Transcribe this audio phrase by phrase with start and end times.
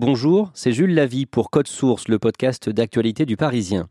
[0.00, 3.88] Bonjour, c'est Jules Lavie pour Code Source, le podcast d'actualité du Parisien.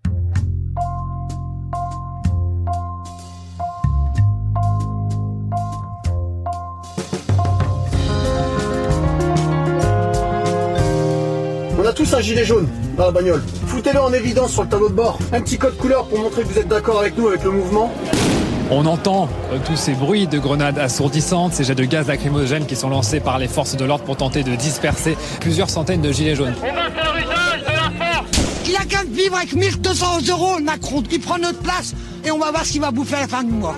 [11.78, 13.42] On a tous un gilet jaune dans la bagnole.
[13.66, 15.20] Foutez-le en évidence sur le tableau de bord.
[15.34, 17.94] Un petit code couleur pour montrer que vous êtes d'accord avec nous avec le mouvement.
[18.70, 22.76] On entend euh, tous ces bruits de grenades assourdissantes, ces jets de gaz lacrymogènes qui
[22.76, 26.36] sont lancés par les forces de l'ordre pour tenter de disperser plusieurs centaines de gilets
[26.36, 26.56] jaunes.
[28.68, 31.02] Il a qu'à vivre avec 1200 euros, Macron.
[31.12, 31.94] Il prend notre place
[32.26, 33.78] et on va voir ce qu'il va bouffer à la fin du mois.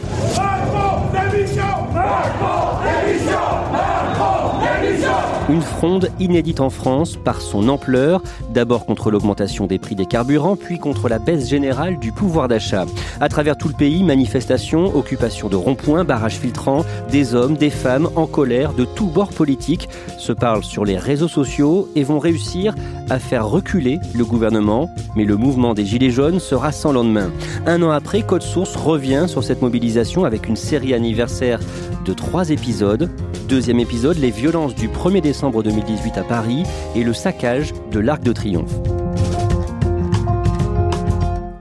[5.49, 8.21] Une fronde inédite en France par son ampleur,
[8.53, 12.85] d'abord contre l'augmentation des prix des carburants, puis contre la baisse générale du pouvoir d'achat.
[13.19, 18.09] À travers tout le pays, manifestations, occupations de ronds-points, barrages filtrants, des hommes, des femmes
[18.15, 22.75] en colère de tous bords politiques se parlent sur les réseaux sociaux et vont réussir
[23.09, 24.87] à faire reculer le gouvernement.
[25.15, 27.31] Mais le mouvement des Gilets jaunes sera sans lendemain.
[27.65, 31.59] Un an après, Code Source revient sur cette mobilisation avec une série anniversaire
[32.05, 33.09] de trois épisodes.
[33.47, 36.63] Deuxième épisode, les violences du 1er décembre 2018 à Paris
[36.95, 38.75] et le saccage de l'Arc de Triomphe.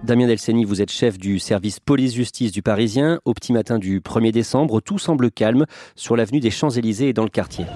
[0.03, 3.21] Damien Delceni, vous êtes chef du service police-justice du Parisien.
[3.25, 5.67] Au petit matin du 1er décembre, tout semble calme
[5.97, 7.67] sur l'avenue des Champs-Élysées et dans le quartier.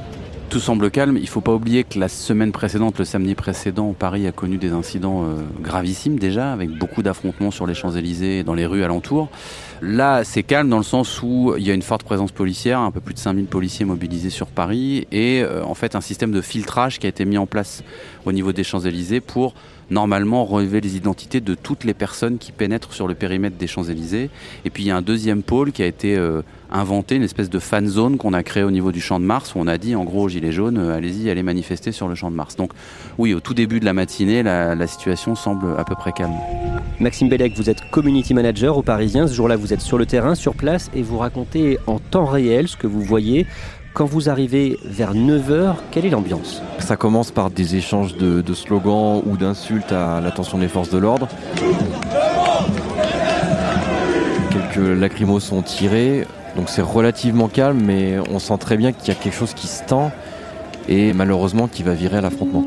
[0.52, 1.16] Tout semble calme.
[1.16, 4.72] Il faut pas oublier que la semaine précédente, le samedi précédent, Paris a connu des
[4.72, 9.30] incidents euh, gravissimes déjà, avec beaucoup d'affrontements sur les Champs-Élysées et dans les rues alentours.
[9.80, 12.90] Là, c'est calme dans le sens où il y a une forte présence policière, un
[12.90, 16.42] peu plus de 5000 policiers mobilisés sur Paris, et euh, en fait un système de
[16.42, 17.82] filtrage qui a été mis en place
[18.26, 19.54] au niveau des Champs-Élysées pour
[19.92, 24.30] normalement relever les identités de toutes les personnes qui pénètrent sur le périmètre des Champs-Élysées.
[24.64, 27.50] Et puis il y a un deuxième pôle qui a été euh, inventé, une espèce
[27.50, 29.78] de fan zone qu'on a créé au niveau du Champ de Mars, où on a
[29.78, 32.56] dit en gros aux Gilets jaunes, euh, allez-y, allez manifester sur le Champ de Mars.
[32.56, 32.72] Donc
[33.18, 36.34] oui, au tout début de la matinée, la, la situation semble à peu près calme.
[36.98, 39.26] Maxime Bellec, vous êtes community manager au Parisien.
[39.26, 42.68] Ce jour-là, vous êtes sur le terrain, sur place, et vous racontez en temps réel
[42.68, 43.46] ce que vous voyez.
[43.94, 46.62] Quand vous arrivez vers 9h, quelle est l'ambiance?
[46.78, 50.96] Ça commence par des échanges de, de slogans ou d'insultes à l'attention des forces de
[50.96, 51.28] l'ordre.
[54.50, 56.26] Quelques lacrymos sont tirés,
[56.56, 59.66] donc c'est relativement calme, mais on sent très bien qu'il y a quelque chose qui
[59.66, 60.10] se tend
[60.88, 62.64] et malheureusement qui va virer à l'affrontement.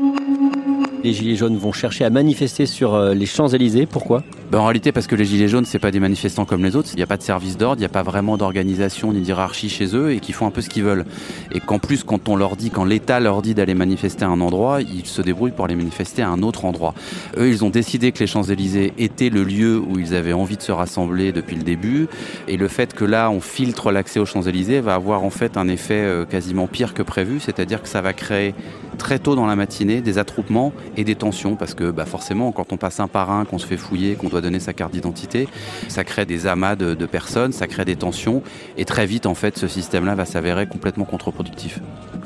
[1.02, 3.86] Les Gilets jaunes vont chercher à manifester sur euh, les Champs-Élysées.
[3.86, 4.22] Pourquoi?
[4.48, 6.90] Ben, en réalité, parce que les Gilets jaunes, c'est pas des manifestants comme les autres.
[6.92, 9.68] Il n'y a pas de service d'ordre, il n'y a pas vraiment d'organisation ni d'hierarchie
[9.68, 11.04] chez eux et qui font un peu ce qu'ils veulent.
[11.50, 14.40] Et qu'en plus, quand on leur dit, quand l'État leur dit d'aller manifester à un
[14.40, 16.94] endroit, ils se débrouillent pour aller manifester à un autre endroit.
[17.36, 20.62] Eux, ils ont décidé que les Champs-Élysées étaient le lieu où ils avaient envie de
[20.62, 22.06] se rassembler depuis le début.
[22.46, 25.66] Et le fait que là, on filtre l'accès aux Champs-Élysées va avoir en fait un
[25.66, 27.40] effet euh, quasiment pire que prévu.
[27.40, 28.54] C'est-à-dire que ça va créer
[28.96, 32.72] très tôt dans la matinée des attroupements et des tensions parce que bah, forcément quand
[32.72, 35.48] on passe un par un, qu'on se fait fouiller, qu'on donner sa carte d'identité,
[35.88, 38.42] ça crée des amas de, personnes, ça crée des tensions
[38.76, 41.80] et très vite en fait ce système-là va s'avérer complètement contre-productif.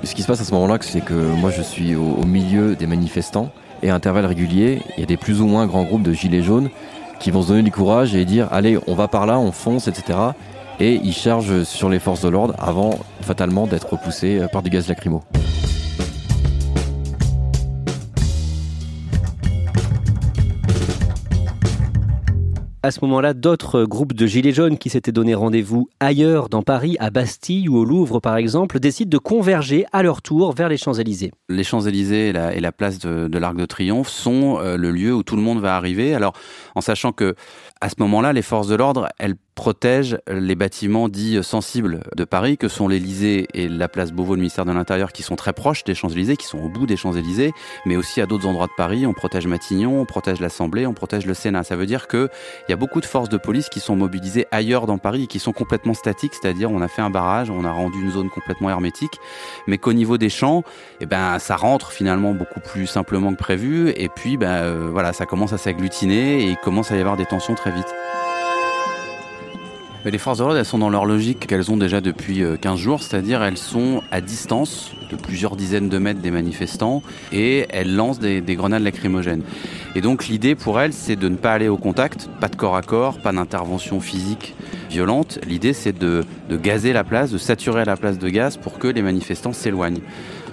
[0.04, 2.76] Ce qui se passe à ce moment-là, c'est que moi je suis au, au milieu
[2.76, 3.52] des manifestants
[3.82, 6.42] et à intervalles réguliers, il y a des plus ou moins grands groupes de gilets
[6.42, 6.70] jaunes
[7.18, 9.88] qui vont se donner du courage et dire allez on va par là, on fonce,
[9.88, 10.18] etc.
[10.80, 14.88] Et ils chargent sur les forces de l'ordre avant fatalement d'être repoussés par du gaz
[14.88, 15.22] lacrymo.
[22.82, 26.96] À ce moment-là, d'autres groupes de Gilets jaunes qui s'étaient donné rendez-vous ailleurs dans Paris,
[26.98, 30.78] à Bastille ou au Louvre par exemple, décident de converger à leur tour vers les
[30.78, 31.30] Champs-Élysées.
[31.50, 35.22] Les Champs-Élysées et la, place de, de l'Arc de Triomphe sont euh, le lieu où
[35.22, 36.14] tout le monde va arriver.
[36.14, 36.32] Alors,
[36.74, 37.34] en sachant que
[37.82, 42.56] à ce moment-là, les forces de l'ordre, elles protège les bâtiments dits sensibles de Paris,
[42.56, 45.84] que sont l'Élysée et la place Beauvau, le ministère de l'Intérieur, qui sont très proches
[45.84, 47.52] des Champs-Élysées, qui sont au bout des Champs-Élysées,
[47.84, 49.04] mais aussi à d'autres endroits de Paris.
[49.06, 51.62] On protège Matignon, on protège l'Assemblée, on protège le Sénat.
[51.62, 52.30] Ça veut dire qu'il
[52.70, 55.38] y a beaucoup de forces de police qui sont mobilisées ailleurs dans Paris et qui
[55.38, 58.70] sont complètement statiques, c'est-à-dire on a fait un barrage, on a rendu une zone complètement
[58.70, 59.18] hermétique,
[59.66, 60.64] mais qu'au niveau des champs,
[61.02, 65.12] eh ben, ça rentre finalement beaucoup plus simplement que prévu, et puis ben, euh, voilà,
[65.12, 67.94] ça commence à s'agglutiner et il commence à y avoir des tensions très vite.
[70.06, 72.76] Les forces de l'ordre, elles sont dans leur logique qu'elles ont déjà depuis 15 euh,
[72.76, 77.02] jours, c'est-à-dire elles sont à distance de plusieurs dizaines de mètres des manifestants
[77.32, 79.42] et elles lancent des, grenades lacrymogènes.
[79.94, 82.76] Et donc l'idée pour elles, c'est de ne pas aller au contact, pas de corps
[82.76, 84.54] à corps, pas d'intervention physique
[84.88, 85.38] violente.
[85.46, 89.02] L'idée, c'est de gazer la place, de saturer la place de gaz pour que les
[89.02, 90.00] manifestants s'éloignent.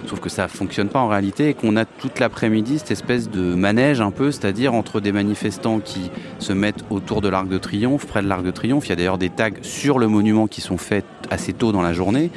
[0.08, 3.54] Sauf que ça fonctionne pas en réalité et qu'on a toute l'après-midi cette espèce de
[3.54, 8.06] manège un peu, c'est-à-dire entre des manifestants qui se mettent autour de l'Arc de Triomphe,
[8.06, 8.86] près de l'Arc de Triomphe.
[8.86, 11.82] Il y a d'ailleurs des tags sur le monument qui sont faits assez tôt dans
[11.82, 12.30] la journée.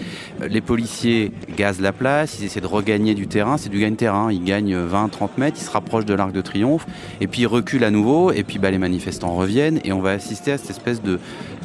[0.48, 4.32] Les policiers gazent la place, ils essaient de regagner du terrain, c'est du gagne-terrain.
[4.32, 6.86] Ils gagnent 20-30 mètres, ils se rapprochent de l'Arc de Triomphe
[7.20, 10.12] et puis ils reculent à nouveau et puis bah, les manifestants reviennent et on va
[10.12, 11.20] assister à cette espèce de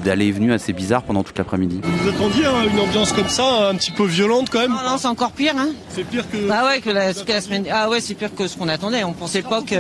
[0.05, 1.81] d'aller et venue assez bizarre pendant toute l'après-midi.
[1.82, 4.99] Vous attendiez hein, une ambiance comme ça, un petit peu violente quand même Non, non
[4.99, 5.55] c'est encore pire.
[5.56, 6.37] Hein c'est pire que.
[6.50, 7.64] Ah ouais, que la, semaine.
[7.70, 9.05] Ah ouais, c'est pire que ce qu'on attendait.
[9.05, 9.75] On pensait pas que.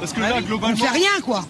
[0.00, 0.76] Parce que là, globalement.
[0.78, 1.44] On fait rien, quoi.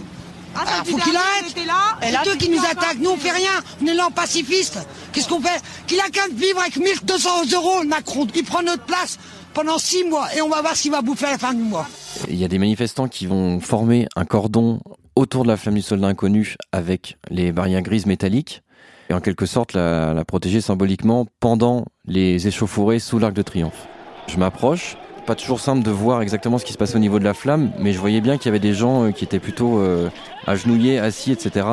[0.56, 1.54] Ah, ah faut qu'il arrête.
[2.02, 2.98] C'est eux qui nous attaquent.
[2.98, 3.50] Nous, on fait rien.
[3.82, 4.78] On est là en pacifiste.
[5.12, 8.26] Qu'est-ce qu'on fait Qu'il a qu'à vivre avec 1200 euros, Macron.
[8.34, 9.18] Il prend notre place
[9.54, 11.62] pendant six mois et on va voir ce qu'il va bouffer à la fin du
[11.62, 11.86] mois.
[12.28, 14.80] Il y a des manifestants qui vont former un cordon
[15.14, 18.62] autour de la flamme du soldat inconnu avec les barrières grises métalliques
[19.08, 23.86] et en quelque sorte la, la protéger symboliquement pendant les échauffourées sous l'arc de triomphe.
[24.28, 27.24] Je m'approche, pas toujours simple de voir exactement ce qui se passe au niveau de
[27.24, 29.80] la flamme, mais je voyais bien qu'il y avait des gens euh, qui étaient plutôt
[29.80, 30.08] euh,
[30.46, 31.66] agenouillés, assis, etc.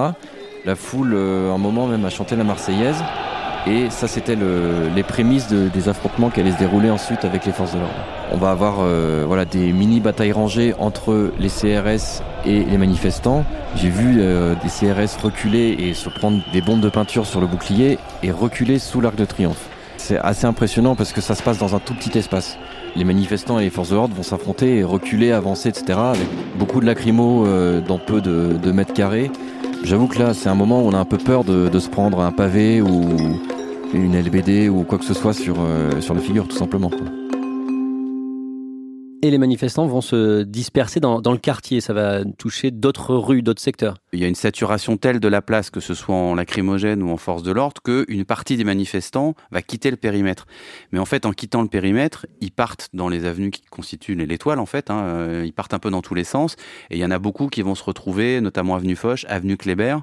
[0.65, 2.97] La foule, euh, un moment même, a chanté la Marseillaise.
[3.67, 7.45] Et ça, c'était le, les prémices de, des affrontements qui allaient se dérouler ensuite avec
[7.45, 7.93] les forces de l'ordre.
[8.31, 8.79] On va avoir
[9.25, 13.45] voilà, des mini batailles rangées entre les CRS et les manifestants.
[13.77, 17.99] J'ai vu des CRS reculer et se prendre des bombes de peinture sur le bouclier
[18.21, 19.69] et reculer sous l'arc de triomphe.
[19.95, 22.57] C'est assez impressionnant parce que ça se passe dans un tout petit espace.
[22.95, 25.99] Les manifestants et les forces de l'ordre vont s'affronter reculer, avancer, etc.
[25.99, 26.27] avec
[26.59, 29.31] beaucoup de lacrymos euh, dans peu de, mètres carrés.
[29.83, 32.21] J'avoue que là, c'est un moment où on a un peu peur de, se prendre
[32.21, 33.03] un pavé ou
[33.93, 36.91] une LBD ou quoi que ce soit sur, euh, sur la figure, tout simplement.
[39.23, 41.79] Et les manifestants vont se disperser dans, le quartier.
[41.79, 43.95] Ça va toucher d'autres rues, d'autres secteurs.
[44.11, 47.09] Il y a une saturation telle de la place, que ce soit en lacrymogène ou
[47.09, 50.45] en force de l'ordre, qu'une partie des manifestants va quitter le périmètre.
[50.91, 54.59] Mais en fait, en quittant le périmètre, ils partent dans les avenues qui constituent l'étoile,
[54.59, 54.91] en fait.
[54.91, 56.57] Hein, euh, ils partent un peu dans tous les sens.
[56.89, 59.99] Et il y en a beaucoup qui vont se retrouver, notamment avenue Foch, avenue Kléber.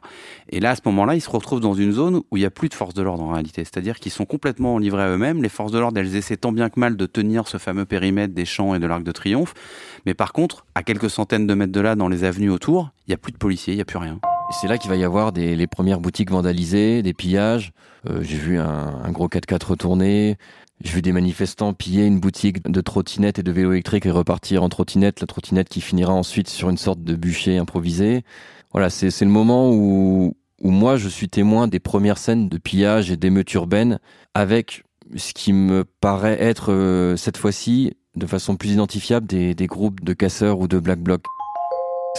[0.49, 2.50] Et là, à ce moment-là, ils se retrouvent dans une zone où il n'y a
[2.50, 3.64] plus de force de l'ordre en réalité.
[3.64, 5.43] C'est-à-dire qu'ils sont complètement livrés à eux-mêmes.
[5.43, 8.32] Les forces de l'ordre, elles essaient tant bien que mal de tenir ce fameux périmètre
[8.32, 9.54] des champs et de l'arc de triomphe.
[10.06, 13.10] Mais par contre, à quelques centaines de mètres de là, dans les avenues autour, il
[13.10, 14.18] n'y a plus de policiers, il n'y a plus rien.
[14.60, 17.72] C'est là qu'il va y avoir les premières boutiques vandalisées, des pillages.
[18.08, 20.36] Euh, j'ai vu un, gros 4x4 retourné.
[20.82, 24.62] J'ai vu des manifestants piller une boutique de trottinettes et de vélos électriques et repartir
[24.62, 25.20] en trottinette.
[25.20, 28.22] La trottinette qui finira ensuite sur une sorte de bûcher improvisé.
[28.72, 33.10] Voilà, c'est le moment où, où moi je suis témoin des premières scènes de pillage
[33.10, 33.98] et d'émeutes urbaines
[34.32, 34.84] avec
[35.16, 40.02] ce qui me paraît être euh, cette fois-ci de façon plus identifiable des, des, groupes
[40.02, 41.24] de casseurs ou de black blocs.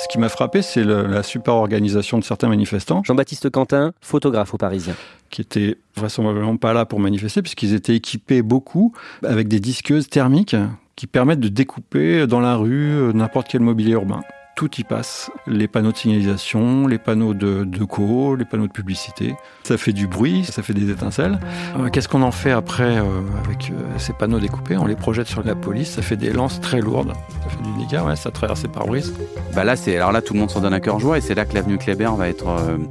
[0.01, 3.03] Ce qui m'a frappé, c'est la super organisation de certains manifestants.
[3.03, 4.95] Jean-Baptiste Quentin, photographe au Parisien.
[5.29, 10.55] Qui étaient vraisemblablement pas là pour manifester, puisqu'ils étaient équipés beaucoup avec des disqueuses thermiques
[10.95, 14.21] qui permettent de découper dans la rue euh, n'importe quel mobilier urbain
[14.55, 15.31] tout y passe.
[15.47, 19.35] Les panneaux de signalisation, les panneaux de, de co, les panneaux de publicité.
[19.63, 21.39] Ça fait du bruit, ça fait des étincelles.
[21.77, 24.77] Euh, Qu'est-ce qu'on en fait après euh, avec euh, ces panneaux découpés?
[24.77, 27.13] On les projette sur la police, ça fait des lances très lourdes.
[27.43, 29.13] Ça fait du dégât, ça traverse les pare-brise.
[29.55, 31.45] Bah là, alors là, tout le monde s'en donne à cœur joie et c'est là
[31.45, 32.45] que l'avenue Kléber va être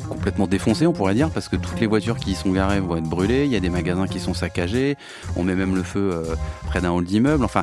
[0.09, 2.97] complètement défoncée, on pourrait dire, parce que toutes les voitures qui y sont garées vont
[2.97, 3.45] être brûlées.
[3.45, 4.97] Il y a des magasins qui sont saccagés.
[5.37, 6.23] On met même le feu
[6.67, 7.45] près d'un hall d'immeuble.
[7.45, 7.63] Enfin,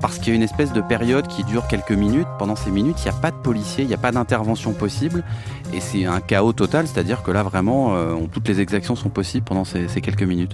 [0.00, 2.26] parce qu'il y a une espèce de période qui dure quelques minutes.
[2.38, 5.24] Pendant ces minutes, il n'y a pas de policiers, il n'y a pas d'intervention possible.
[5.72, 9.44] Et c'est un chaos total, c'est-à-dire que là, vraiment, euh, toutes les exactions sont possibles
[9.44, 10.52] pendant ces, ces quelques minutes.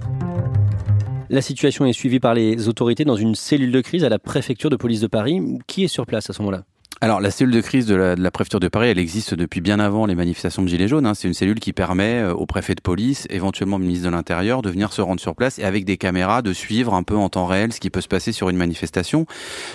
[1.29, 4.69] La situation est suivie par les autorités dans une cellule de crise à la préfecture
[4.69, 5.41] de police de Paris.
[5.67, 6.63] Qui est sur place à ce moment-là?
[7.03, 10.05] Alors, la cellule de crise de la, préfecture de Paris, elle existe depuis bien avant
[10.05, 11.05] les manifestations de Gilets jaunes.
[11.05, 11.15] Hein.
[11.15, 14.61] C'est une cellule qui permet euh, au préfet de police, éventuellement au ministre de l'Intérieur,
[14.61, 17.27] de venir se rendre sur place et avec des caméras de suivre un peu en
[17.27, 19.25] temps réel ce qui peut se passer sur une manifestation.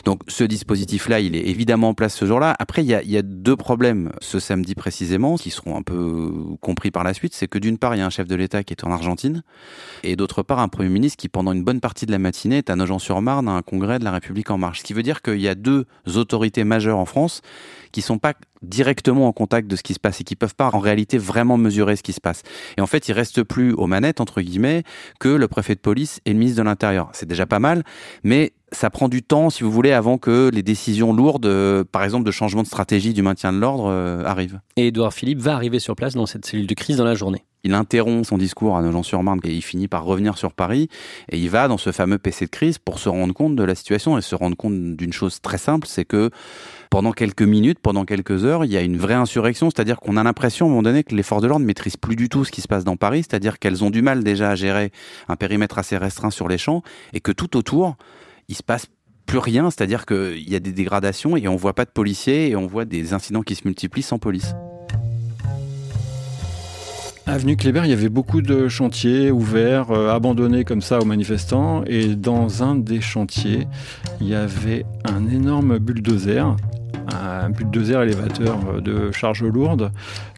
[0.06, 2.56] Donc, ce dispositif-là, il est évidemment en place ce jour-là.
[2.58, 6.32] Après, il y a, y a deux problèmes ce samedi précisément, qui seront un peu
[6.62, 7.35] compris par la suite.
[7.35, 9.42] C'est que d'une part, il y a un chef de l'État qui est en Argentine,
[10.02, 12.70] et d'autre part, un Premier ministre qui, pendant une bonne partie de la matinée, est
[12.70, 14.78] à Nogent-sur-Marne à un congrès de la République en marche.
[14.78, 15.85] Ce qui veut dire qu'il y a deux
[16.16, 17.42] autorités majeures en France France
[17.90, 20.70] qui sont pas directement en contact de ce qui se passe et qui peuvent pas
[20.72, 22.42] en réalité vraiment mesurer ce qui se passe.
[22.76, 24.84] Et en fait, il reste plus aux manettes entre guillemets
[25.18, 27.10] que le préfet de police et le ministre de l'Intérieur.
[27.12, 27.82] C'est déjà pas mal,
[28.22, 32.04] mais ça prend du temps, si vous voulez, avant que les décisions lourdes, euh, par
[32.04, 34.60] exemple de changement de stratégie du maintien de l'ordre, euh, arrivent.
[34.76, 37.44] Et Edouard Philippe va arriver sur place dans cette cellule de crise dans la journée.
[37.64, 40.88] Il interrompt son discours à Nogent-sur-Marne et il finit par revenir sur Paris.
[41.30, 43.74] Et il va dans ce fameux PC de crise pour se rendre compte de la
[43.74, 46.30] situation et se rendre compte d'une chose très simple, c'est que
[46.90, 50.22] pendant quelques minutes, pendant quelques heures, il y a une vraie insurrection, c'est-à-dire qu'on a
[50.22, 52.52] l'impression à un moment donné que les forces de l'ordre maîtrisent plus du tout ce
[52.52, 54.92] qui se passe dans Paris, c'est-à-dire qu'elles ont du mal déjà à gérer
[55.28, 57.96] un périmètre assez restreint sur les champs et que tout autour,
[58.48, 58.86] il se passe
[59.26, 62.56] plus rien, c'est-à-dire qu'il y a des dégradations et on voit pas de policiers et
[62.56, 64.54] on voit des incidents qui se multiplient sans police.
[67.28, 71.85] Avenue Kléber, il y avait beaucoup de chantiers ouverts, euh, abandonnés comme ça aux manifestants.
[71.87, 73.68] Et dans un des chantiers,
[74.23, 76.56] il y avait un énorme bulldozer
[77.14, 79.92] un bulldozer élévateur euh, de charge lourde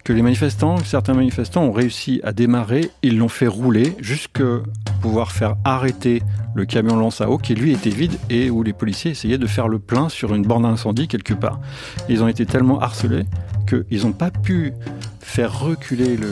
[0.04, 4.62] que les manifestants, certains manifestants ont réussi à démarrer, ils l'ont fait rouler jusqu'à
[5.00, 6.22] pouvoir faire arrêter
[6.54, 9.46] le camion lance à eau qui lui était vide et où les policiers essayaient de
[9.46, 11.60] faire le plein sur une borne d'incendie quelque part.
[12.08, 13.24] Ils ont été tellement harcelés
[13.70, 14.72] qu'ils n'ont pas pu
[15.20, 16.28] faire reculer le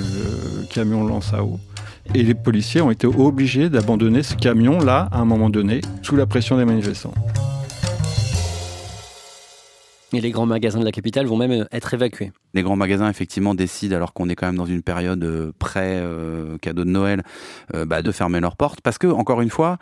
[0.70, 1.58] camion lance à eau.
[2.14, 6.26] Et les policiers ont été obligés d'abandonner ce camion-là à un moment donné, sous la
[6.26, 7.14] pression des manifestants.
[10.12, 12.32] Et les grands magasins de la capitale vont même euh, être évacués.
[12.54, 16.84] Les grands magasins, effectivement, décident, alors qu'on est quand même dans une période euh, pré-cadeau
[16.84, 17.22] de Noël,
[17.74, 18.80] euh, bah, de fermer leurs portes.
[18.80, 19.76] Parce que, encore une fois,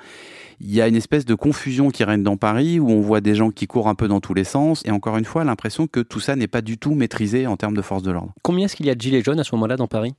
[0.60, 3.36] il y a une espèce de confusion qui règne dans Paris, où on voit des
[3.36, 4.82] gens qui courent un peu dans tous les sens.
[4.84, 7.76] Et encore une fois, l'impression que tout ça n'est pas du tout maîtrisé en termes
[7.76, 8.32] de force de l'ordre.
[8.42, 10.14] Combien est-ce qu'il y a de gilets jaunes à ce moment-là dans Paris?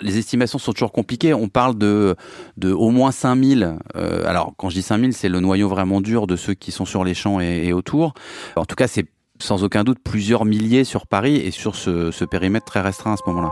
[0.00, 1.34] Les estimations sont toujours compliquées.
[1.34, 2.14] On parle de,
[2.56, 3.76] de au moins 5000.
[3.96, 6.84] Euh, alors, quand je dis 5000, c'est le noyau vraiment dur de ceux qui sont
[6.84, 8.14] sur les champs et, et autour.
[8.54, 9.06] En tout cas, c'est
[9.40, 13.22] sans aucun doute plusieurs milliers sur Paris et sur ce, périmètre très restreint à ce
[13.28, 13.50] moment-là.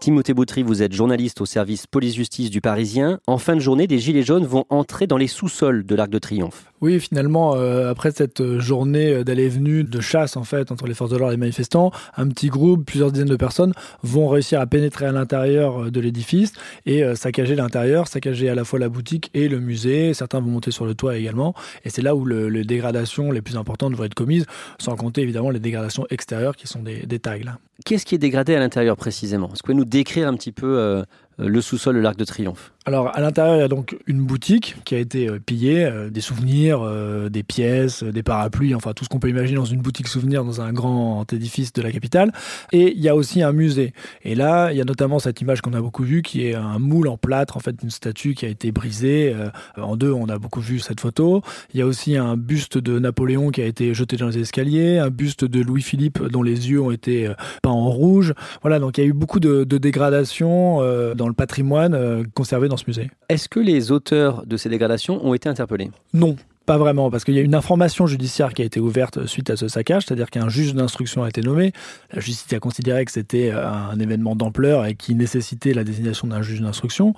[0.00, 3.18] Timothée Boutry, vous êtes journaliste au service police-justice du Parisien.
[3.26, 6.18] En fin de journée, des Gilets jaunes vont entrer dans les sous-sols de l'Arc de
[6.18, 6.70] Triomphe.
[6.80, 11.16] Oui, finalement, euh, après cette journée d'aller-venue, de chasse en fait entre les forces de
[11.16, 15.06] l'ordre et les manifestants, un petit groupe, plusieurs dizaines de personnes vont réussir à pénétrer
[15.06, 16.52] à l'intérieur de l'édifice
[16.84, 20.14] et euh, saccager l'intérieur, saccager à la fois la boutique et le musée.
[20.14, 21.54] Certains vont monter sur le toit également.
[21.84, 24.46] Et c'est là où le, les dégradations les plus importantes vont être commises,
[24.78, 27.36] sans compter évidemment les dégradations extérieures qui sont des, tags.
[27.84, 29.46] Qu'est-ce qui est dégradé à l'intérieur précisément?
[29.52, 31.02] Est-ce que vous pouvez nous décrire un petit peu euh,
[31.38, 34.76] le sous-sol de l'Arc de Triomphe alors à l'intérieur, il y a donc une boutique
[34.84, 39.02] qui a été euh, pillée, euh, des souvenirs, euh, des pièces, des parapluies, enfin tout
[39.02, 42.32] ce qu'on peut imaginer dans une boutique souvenir dans un grand édifice de la capitale.
[42.70, 43.92] Et il y a aussi un musée.
[44.22, 46.78] Et là, il y a notamment cette image qu'on a beaucoup vue, qui est un
[46.78, 49.34] moule en plâtre, en fait, d'une statue qui a été brisée
[49.76, 50.12] en deux.
[50.12, 51.42] On a beaucoup vu cette photo.
[51.74, 54.98] Il y a aussi un buste de Napoléon qui a été jeté dans les escaliers,
[54.98, 58.32] un buste de Louis-Philippe dont les yeux ont été peints en rouge.
[58.62, 60.80] Voilà, donc il y a eu beaucoup de, de dégradations
[61.14, 63.10] dans le patrimoine conservé dans ce musée.
[63.28, 65.90] Est-ce que les auteurs de ces dégradations ont été interpellés?
[66.12, 66.36] Non.
[66.64, 69.56] Pas vraiment, parce qu'il y a une information judiciaire qui a été ouverte suite à
[69.56, 71.70] ce saccage, c'est-à-dire qu'un juge d'instruction a été nommé.
[72.12, 76.42] La justice a considéré que c'était un événement d'ampleur et qui nécessitait la désignation d'un
[76.42, 77.14] juge d'instruction.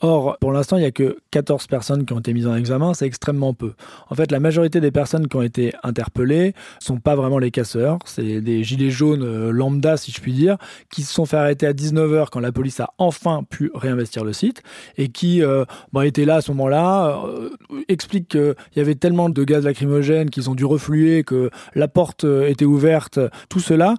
[0.00, 2.94] Or, pour l'instant, il n'y a que 14 personnes qui ont été mises en examen,
[2.94, 3.72] c'est extrêmement peu.
[4.10, 7.98] En fait, la majorité des personnes qui ont été interpellées sont pas vraiment les casseurs,
[8.04, 10.56] c'est des gilets jaunes euh, lambda, si je puis dire,
[10.90, 14.32] qui se sont fait arrêter à 19h quand la police a enfin pu réinvestir le
[14.32, 14.62] site
[14.96, 17.50] et qui euh, bah, étaient là à ce moment-là, euh,
[17.88, 22.24] expliquent qu'il y avait tellement de gaz lacrymogène qu'ils ont dû refluer, que la porte
[22.24, 23.94] était ouverte, tout cela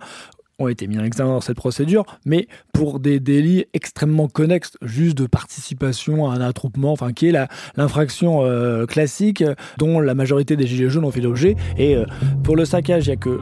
[0.60, 5.18] ont été mis en examen dans cette procédure, mais pour des délits extrêmement connexes, juste
[5.18, 9.44] de participation à un attroupement, enfin qui est l'infraction euh, classique
[9.78, 11.56] dont la majorité des gilets jaunes ont fait l'objet.
[11.78, 12.06] Et euh,
[12.44, 13.40] pour le saccage, il n'y a que euh,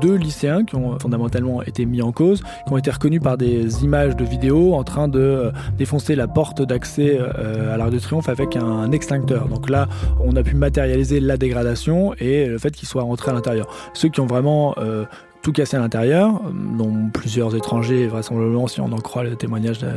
[0.00, 3.84] deux lycéens qui ont fondamentalement été mis en cause, qui ont été reconnus par des
[3.84, 8.56] images de vidéo en train de défoncer la porte d'accès à l'Arc de Triomphe avec
[8.56, 9.48] un extincteur.
[9.48, 9.88] Donc là,
[10.20, 13.66] on a pu matérialiser la dégradation et le fait qu'ils soient rentrés à l'intérieur.
[13.94, 14.74] Ceux qui ont vraiment
[15.42, 19.88] tout cassé à l'intérieur, dont plusieurs étrangers, vraisemblablement, si on en croit le témoignage de,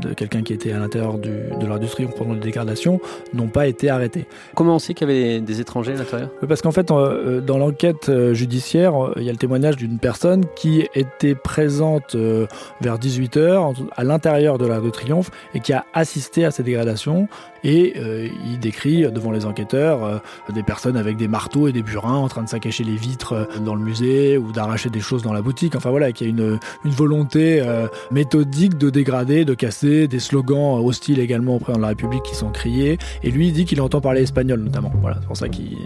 [0.00, 3.00] de quelqu'un qui était à l'intérieur de Triomphe pendant les dégradations,
[3.32, 4.26] n'ont pas été arrêtés.
[4.54, 6.30] Comment on sait qu'il y avait des étrangers à l'intérieur?
[6.46, 10.44] Parce qu'en fait, euh, dans l'enquête euh, judiciaire, il y a le témoignage d'une personne
[10.56, 12.46] qui était présente euh,
[12.80, 17.28] vers 18h à l'intérieur de l'Arc de Triomphe et qui a assisté à ces dégradations
[17.64, 20.18] et euh, il décrit devant les enquêteurs euh,
[20.52, 23.44] des personnes avec des marteaux et des burins en train de saccager les vitres euh,
[23.64, 25.74] dans le musée ou d'arracher des choses dans la boutique.
[25.74, 27.62] Enfin voilà, qu'il y a une, volonté
[28.10, 32.50] méthodique de dégrader, de casser, des slogans hostiles également auprès de la République qui sont
[32.50, 32.98] criés.
[33.22, 34.92] Et lui, il dit qu'il entend parler espagnol notamment.
[35.00, 35.76] Voilà, c'est pour ça qu'il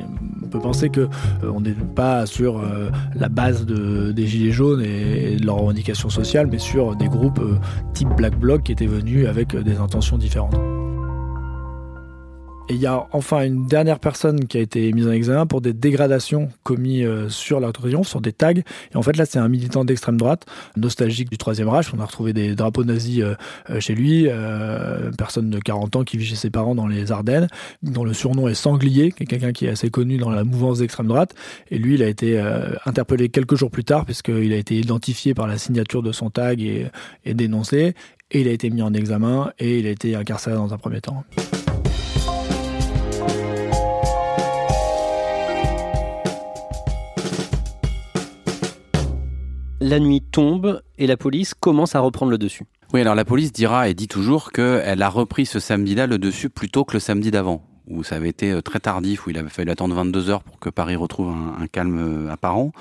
[0.51, 1.09] peut penser que
[1.43, 2.61] on n'est pas sur
[3.15, 7.41] la base de, des Gilets jaunes et, de leurs revendications sociales, mais sur des groupes
[7.95, 10.59] type Black Bloc qui étaient venus avec des intentions différentes.
[12.71, 15.63] Et il y a enfin une dernière personne qui a été mise en examen pour
[15.63, 18.53] des dégradations commises euh, sur de Triomphe, sur des tags.
[18.53, 20.45] Et en fait, là, c'est un militant d'extrême droite,
[20.77, 21.87] nostalgique du Troisième Reich.
[21.97, 23.35] On a retrouvé des drapeaux nazis euh,
[23.71, 24.29] euh, chez lui.
[24.29, 27.49] Une personne de 40 ans qui vit chez ses parents dans les Ardennes,
[27.83, 30.81] dont le surnom est Sanglier, qui est quelqu'un qui est assez connu dans la mouvance
[30.81, 31.35] d'extrême droite.
[31.71, 32.39] Et lui, il a été
[32.85, 36.61] interpellé quelques jours plus tard, puisqu'il a été identifié par la signature de son tag
[36.61, 37.95] et dénoncé.
[38.31, 41.01] Et il a été mis en examen et il a été incarcéré dans un premier
[41.01, 41.25] temps.
[49.89, 52.65] La nuit tombe et la police commence à reprendre le dessus.
[52.93, 56.49] Oui, alors la police dira et dit toujours qu'elle a repris ce samedi-là le dessus
[56.49, 59.51] plutôt que le samedi d'avant, où ça avait été euh, très tardif, où il avait
[59.51, 62.73] fallu attendre 22 heures pour que Paris retrouve un, calme euh, apparent.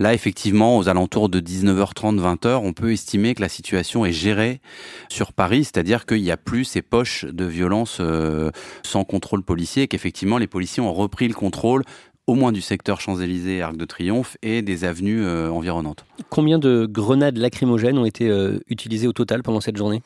[0.00, 4.60] Là, effectivement, aux alentours de 19h30, 20h, on peut estimer que la situation est gérée
[5.08, 8.50] sur Paris, c'est-à-dire qu'il n'y a plus ces poches de violence euh,
[8.82, 11.84] sans contrôle policier, qu'effectivement les policiers ont repris le contrôle
[12.26, 16.04] au moins du secteur Champs-Élysées, Arc de Triomphe et des avenues euh, environnantes.
[16.30, 20.02] Combien de grenades lacrymogènes ont été euh, utilisées au total pendant cette journée?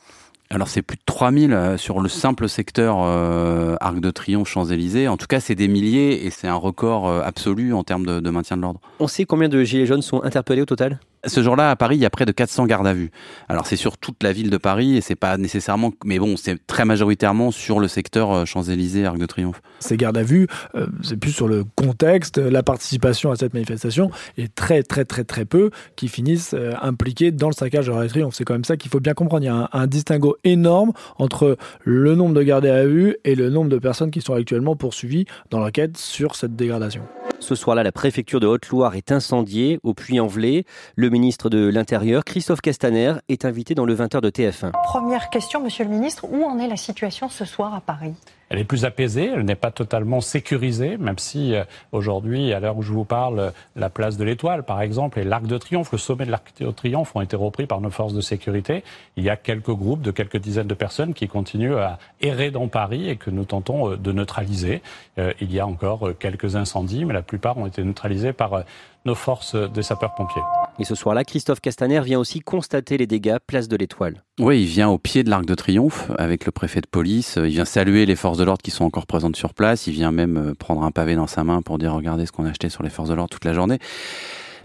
[0.51, 5.07] Alors c'est plus de 3000 euh, sur le simple secteur Arc de Triomphe, Champs-Élysées.
[5.07, 8.57] En tout cas, c'est des milliers et c'est un record absolu en termes de maintien
[8.57, 8.81] de l'ordre.
[8.99, 10.99] On sait combien de gilets jaunes sont interpellés au total?
[11.25, 13.11] Ce jour-là, à Paris, il y a près de 400 gardes à vue.
[13.49, 16.65] Alors, c'est sur toute la ville de Paris et c'est pas nécessairement, mais bon, c'est
[16.67, 19.61] très majoritairement sur le secteur euh, Champs-Élysées, Arc de Triomphe.
[19.81, 24.11] Ces gardes à vue, euh, c'est plus sur le contexte, la participation à cette manifestation
[24.37, 28.05] et très, très, très, très peu qui finissent euh, impliqués dans le saccage de l'Arc
[28.05, 28.35] de Triomphe.
[28.35, 29.43] C'est quand même ça qu'il faut bien comprendre.
[29.43, 33.35] Il y a un, un, distinguo énorme entre le nombre de gardes à vue et
[33.35, 37.03] le nombre de personnes qui sont actuellement poursuivies dans l'enquête sur cette dégradation.
[37.41, 40.65] Ce soir-là, la préfecture de Haute-Loire est incendiée au Puy-en-Velay.
[40.97, 44.73] Le ministre de l'Intérieur, Christophe Castaner, est invité dans le 20h de TF1.
[44.85, 48.15] Première question, monsieur le ministre, où en est la situation ce soir à Paris?
[48.51, 52.77] Elle est plus apaisée, elle n'est pas totalement sécurisée, même si euh, aujourd'hui, à l'heure
[52.77, 55.99] où je vous parle, la place de l'Étoile, par exemple, et l'Arc de Triomphe, le
[55.99, 58.85] sommet de l'Arc de Triomphe ont été repris par nos forces de sécurité.
[59.17, 62.69] Il y a quelques groupes de quelques dizaines de personnes qui continuent à errer dans
[62.69, 64.83] Paris et que nous tentons euh, de neutraliser.
[65.19, 68.63] Euh, il y a encore quelques incendies, mais la plupart ont été neutralisés par
[69.05, 70.43] nos forces des sapeurs-pompiers.
[70.81, 74.23] Et ce soir-là, Christophe Castaner vient aussi constater les dégâts place de l'Étoile.
[74.39, 77.37] Oui, il vient au pied de l'Arc de Triomphe avec le préfet de police.
[77.37, 79.89] Il vient saluer les forces de l'ordre qui sont encore présentes sur place.
[79.89, 82.45] Il vient même euh, prendre un pavé dans sa main pour dire regardez ce qu'on
[82.45, 83.79] a acheté sur les forces de l'ordre toute la journée.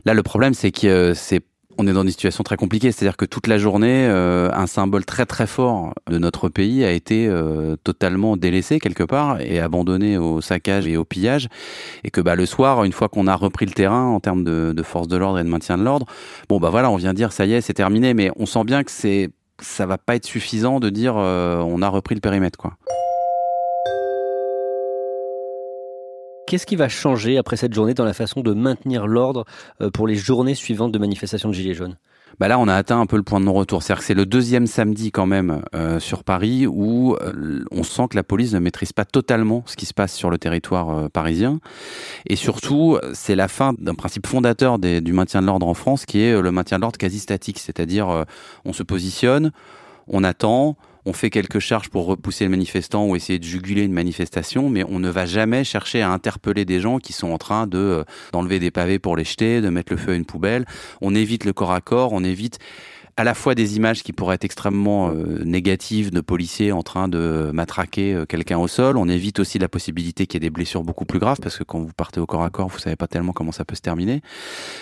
[0.06, 1.42] Là, le problème, c'est que euh, c'est
[1.78, 5.06] on est dans une situation très compliquée, c'est-à-dire que toute la journée, euh, un symbole
[5.06, 10.18] très très fort de notre pays a été euh, totalement délaissé quelque part et abandonné
[10.18, 11.50] au saccage et au pillage,
[12.04, 14.74] et que bah, le soir, une fois qu'on a repris le terrain en termes de,
[14.76, 16.06] de force de l'ordre et de maintien de l'ordre,
[16.50, 18.84] bon bah voilà, on vient dire ça y est, c'est terminé, mais on sent bien
[18.84, 19.30] que c'est
[19.62, 22.74] ça va pas être suffisant de dire euh, on a repris le périmètre quoi.
[26.54, 29.44] Qu'est-ce qui va changer après cette journée dans la façon de maintenir l'ordre
[29.82, 31.98] euh, pour les journées suivantes de manifestations de Gilets jaunes?
[32.40, 33.82] Bah là, on a atteint un peu le point de non-retour.
[33.82, 38.04] C'est-à-dire que c'est le deuxième samedi quand même euh, sur Paris où euh, on sent
[38.12, 41.60] que la police ne maîtrise pas totalement ce qui se passe sur le territoire parisien.
[42.28, 46.22] Et surtout, c'est la fin d'un principe fondateur du maintien de l'ordre en France, qui
[46.22, 47.58] est le maintien de l'ordre quasi statique.
[47.58, 48.26] C'est-à-dire,
[48.64, 49.50] on se positionne,
[50.08, 53.94] on attend, on fait quelques charges pour repousser le manifestant ou essayer de juguler une
[53.94, 57.68] manifestation, mais on ne va jamais chercher à interpeller des gens qui sont en train
[57.68, 60.66] de euh, d'enlever des pavés pour les jeter, de mettre le feu à une poubelle.
[61.02, 62.60] On évite le corps à corps, on évite
[63.16, 67.08] à la fois des images qui pourraient être extrêmement euh, négatives de policiers en train
[67.08, 68.98] de matraquer euh, quelqu'un au sol.
[68.98, 71.64] On évite aussi la possibilité qu'il y ait des blessures beaucoup plus graves parce que
[71.64, 73.82] quand vous partez au corps à corps, vous savez pas tellement comment ça peut se
[73.82, 74.22] terminer.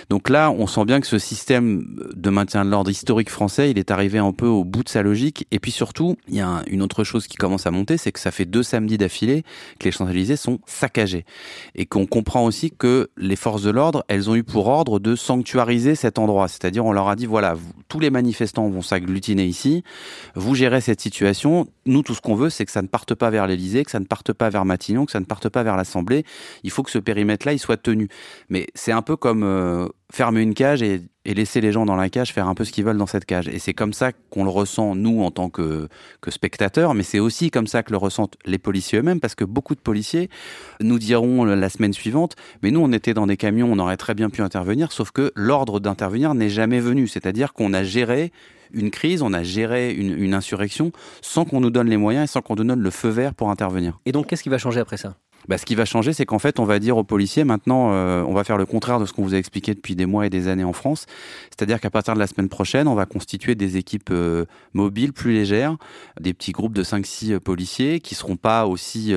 [0.10, 3.78] Donc là, on sent bien que ce système de maintien de l'ordre historique français, il
[3.78, 5.46] est arrivé un peu au bout de sa logique.
[5.52, 8.20] Et puis surtout, il y a une autre chose qui commence à monter, c'est que
[8.20, 9.44] ça fait deux samedis d'affilée
[9.80, 11.26] que les Champs-Élysées sont saccagés
[11.76, 15.16] et qu'on comprend aussi que les forces de l'ordre, elles ont eu pour ordre de
[15.16, 16.48] sanctuariser cet endroit.
[16.48, 17.56] C'est-à-dire, on leur a dit voilà,
[17.90, 19.84] tous les manifestants vont s'agglutiner ici,
[20.36, 21.68] vous gérez cette situation.
[21.86, 24.00] Nous, tout ce qu'on veut, c'est que ça ne parte pas vers l'Élysée, que ça
[24.00, 26.24] ne parte pas vers Matignon, que ça ne parte pas vers l'Assemblée.
[26.64, 28.08] Il faut que ce périmètre-là, il soit tenu.
[28.50, 32.10] Mais c'est un peu comme euh, fermer une cage et, laisser les gens dans la
[32.10, 33.48] cage faire un peu ce qu'ils veulent dans cette cage.
[33.48, 35.88] Et c'est comme ça qu'on le ressent, nous, en tant que,
[36.22, 39.46] que spectateurs, mais c'est aussi comme ça que le ressentent les policiers eux-mêmes, parce que
[39.46, 40.30] beaucoup de policiers
[40.80, 44.14] nous diront la semaine suivante, mais nous, on était dans des camions, on aurait très
[44.16, 47.08] bien pu intervenir, sauf que l'ordre d'intervenir n'est jamais venu.
[47.08, 48.32] C'est-à-dire qu'on a géré
[48.74, 52.32] une crise, on a géré une, une insurrection sans qu'on nous donne les moyens et
[52.32, 54.00] sans qu'on nous donne le feu vert pour intervenir.
[54.06, 55.16] Et donc, qu'est-ce qui va changer après ça?
[55.48, 58.24] Bah, ce qui va changer, c'est qu'en fait, on va dire aux policiers maintenant, euh,
[58.28, 60.30] on va faire le contraire de ce qu'on vous a expliqué depuis des mois et
[60.30, 61.06] des années en France.
[61.50, 65.34] C'est-à-dire qu'à partir de la semaine prochaine, on va constituer des équipes euh, mobiles plus
[65.34, 65.78] légères,
[66.20, 69.14] des petits groupes de 5-6 euh, policiers qui seront pas aussi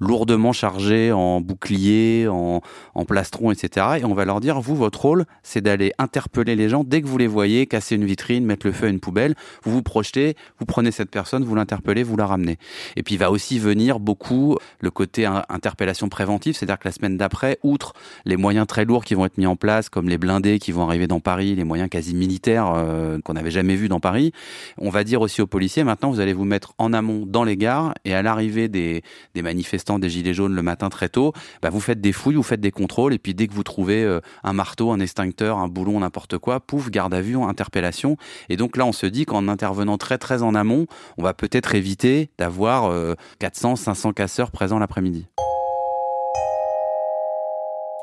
[0.00, 2.60] lourdement chargés en boucliers, en,
[2.94, 3.86] en plastrons, etc.
[4.00, 7.06] Et on va leur dire, vous, votre rôle, c'est d'aller interpeller les gens dès que
[7.06, 9.34] vous les voyez, casser une vitrine, mettre le feu à une poubelle.
[9.62, 12.58] Vous vous projetez, vous prenez cette personne, vous l'interpellez, vous la ramenez.
[12.96, 15.26] Et puis il va aussi venir beaucoup le côté
[15.58, 17.92] interpellation préventive, c'est-à-dire que la semaine d'après, outre
[18.24, 20.84] les moyens très lourds qui vont être mis en place, comme les blindés qui vont
[20.84, 24.32] arriver dans Paris, les moyens quasi militaires euh, qu'on n'avait jamais vus dans Paris,
[24.78, 27.56] on va dire aussi aux policiers, maintenant vous allez vous mettre en amont dans les
[27.56, 29.02] gares et à l'arrivée des,
[29.36, 32.60] manifestants, des gilets jaunes le matin très tôt, bah vous faites des fouilles, vous faites
[32.60, 36.00] des contrôles et puis dès que vous trouvez euh, un marteau, un extincteur, un boulon,
[36.00, 38.16] n'importe quoi, pouf, garde à vue, interpellation.
[38.48, 41.74] Et donc là, on se dit qu'en intervenant très très en amont, on va peut-être
[41.74, 42.92] éviter d'avoir
[43.38, 45.26] 400, euh, 500 casseurs présents l'après-midi.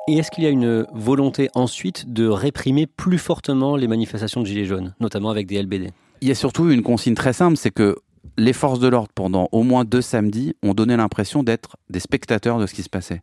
[0.08, 4.46] Et est-ce qu'il y a une volonté ensuite de réprimer plus fortement les manifestations de
[4.46, 5.90] Gilets jaunes, notamment avec des LBD
[6.22, 7.96] Il y a surtout une consigne très simple, c'est que
[8.38, 12.60] les forces de l'ordre, pendant au moins deux samedis, ont donné l'impression d'être des spectateurs
[12.60, 13.22] de ce qui se passait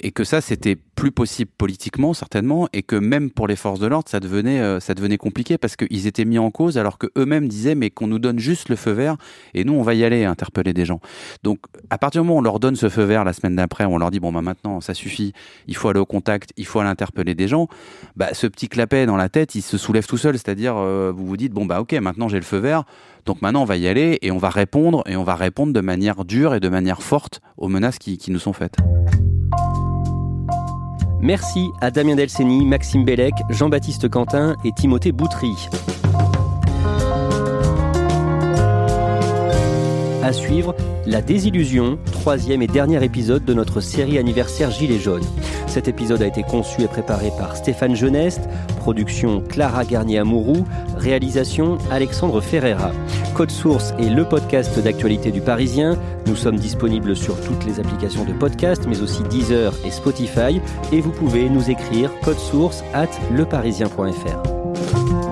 [0.00, 3.86] et que ça c'était plus possible politiquement certainement et que même pour les forces de
[3.86, 7.06] l'ordre ça devenait euh, ça devenait compliqué parce qu'ils étaient mis en cause alors que
[7.16, 9.16] eux-mêmes disaient mais qu'on nous donne juste le feu vert
[9.54, 11.00] et nous on va y aller interpeller des gens.
[11.42, 13.84] Donc à partir du moment où on leur donne ce feu vert la semaine d'après,
[13.84, 15.32] on leur dit bon bah maintenant ça suffit,
[15.66, 17.68] il faut aller au contact, il faut aller interpeller des gens,
[18.16, 21.26] bah ce petit clapet dans la tête, il se soulève tout seul, c'est-à-dire euh, vous
[21.26, 22.84] vous dites bon bah OK, maintenant j'ai le feu vert,
[23.26, 25.80] donc maintenant on va y aller et on va répondre et on va répondre de
[25.80, 28.76] manière dure et de manière forte aux menaces qui nous sont faites.
[31.22, 35.68] Merci à Damien Delceni, Maxime Bellec, Jean-Baptiste Quentin et Timothée Boutry.
[40.22, 45.26] À suivre, La Désillusion, troisième et dernier épisode de notre série anniversaire Gilets jaunes.
[45.66, 50.64] Cet épisode a été conçu et préparé par Stéphane Geneste, production Clara Garnier-Amouroux,
[50.96, 52.92] réalisation Alexandre Ferreira.
[53.34, 55.98] Code Source est le podcast d'actualité du Parisien.
[56.26, 60.60] Nous sommes disponibles sur toutes les applications de podcast, mais aussi Deezer et Spotify.
[60.92, 65.31] Et vous pouvez nous écrire code source at leparisien.fr.